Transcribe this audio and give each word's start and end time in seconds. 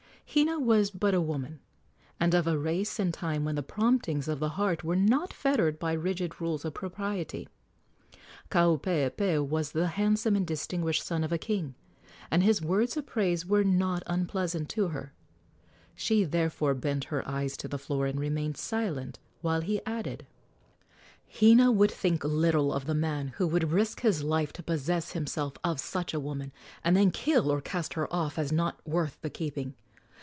Hina 0.33 0.61
was 0.61 0.91
but 0.91 1.13
a 1.13 1.19
woman, 1.19 1.59
and 2.17 2.33
of 2.33 2.47
a 2.47 2.57
race 2.57 2.99
and 3.01 3.13
time 3.13 3.43
when 3.43 3.55
the 3.55 3.61
promptings 3.61 4.29
of 4.29 4.39
the 4.39 4.51
heart 4.55 4.81
were 4.81 4.95
not 4.95 5.33
fettered 5.33 5.77
by 5.77 5.91
rigid 5.91 6.39
rules 6.39 6.63
of 6.63 6.73
propriety. 6.73 7.49
Kaupeepee 8.49 9.39
was 9.45 9.73
the 9.73 9.87
handsome 9.87 10.37
and 10.37 10.47
distinguished 10.47 11.05
son 11.05 11.25
of 11.25 11.33
a 11.33 11.37
king, 11.37 11.75
and 12.31 12.43
his 12.43 12.61
words 12.61 12.95
of 12.95 13.05
praise 13.05 13.45
were 13.45 13.65
not 13.65 14.03
unpleasant 14.07 14.69
to 14.69 14.87
her. 14.87 15.11
She 15.95 16.23
therefore 16.23 16.75
bent 16.75 17.05
her 17.05 17.27
eyes 17.27 17.57
to 17.57 17.67
the 17.67 17.77
floor 17.77 18.05
and 18.07 18.17
remained 18.17 18.55
silent 18.55 19.19
while 19.41 19.59
he 19.59 19.85
added: 19.85 20.25
"Hina 21.29 21.73
would 21.73 21.91
think 21.91 22.23
little 22.23 22.71
of 22.71 22.85
the 22.85 22.95
man 22.95 23.33
who 23.35 23.45
would 23.49 23.71
risk 23.71 23.99
his 23.99 24.23
life 24.23 24.53
to 24.53 24.63
possess 24.63 25.11
himself 25.11 25.55
of 25.65 25.81
such 25.81 26.13
a 26.13 26.21
woman, 26.21 26.53
and 26.85 26.95
then 26.95 27.11
kill 27.11 27.51
or 27.51 27.59
cast 27.59 27.95
her 27.95 28.07
off 28.13 28.39
as 28.39 28.53
not 28.53 28.79
worth 28.87 29.19
the 29.19 29.29
keeping. 29.29 29.73